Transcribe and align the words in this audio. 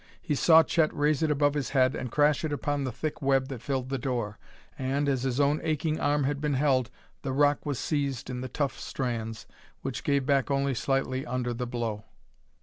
He 0.19 0.33
saw 0.33 0.63
Chet 0.63 0.91
raise 0.95 1.21
it 1.21 1.29
above 1.29 1.53
his 1.53 1.69
head 1.77 1.93
and 1.93 2.11
crash 2.11 2.43
it 2.43 2.51
upon 2.51 2.83
the 2.85 2.91
thick 2.91 3.21
web 3.21 3.49
that 3.49 3.61
filled 3.61 3.89
the 3.89 3.99
door. 3.99 4.39
And, 4.75 5.07
as 5.07 5.21
his 5.21 5.39
own 5.39 5.59
aching 5.63 5.99
arm 5.99 6.23
had 6.23 6.41
been 6.41 6.55
held, 6.55 6.89
the 7.21 7.31
rock 7.33 7.67
was 7.67 7.77
seized 7.77 8.27
in 8.27 8.41
the 8.41 8.49
tough 8.49 8.79
strands, 8.79 9.45
which 9.83 10.03
gave 10.03 10.25
back 10.25 10.49
only 10.49 10.73
slightly 10.73 11.23
under 11.23 11.53
the 11.53 11.67
blow. 11.67 12.05